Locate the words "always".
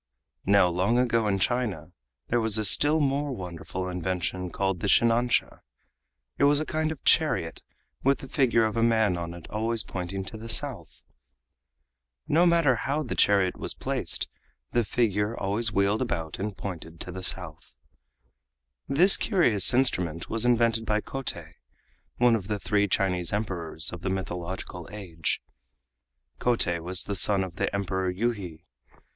9.51-9.83, 15.37-15.71